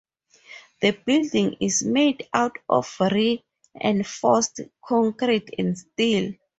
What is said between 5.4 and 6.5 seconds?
and steel.